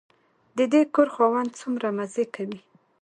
[0.57, 2.59] د دې کور خاوند څومره مزې کوي.